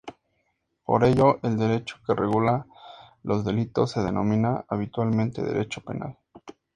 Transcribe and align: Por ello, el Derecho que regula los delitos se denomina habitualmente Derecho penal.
Por 0.83 1.03
ello, 1.03 1.37
el 1.43 1.57
Derecho 1.59 1.97
que 2.07 2.15
regula 2.15 2.65
los 3.21 3.45
delitos 3.45 3.91
se 3.91 4.01
denomina 4.01 4.65
habitualmente 4.67 5.43
Derecho 5.43 5.81
penal. 5.81 6.17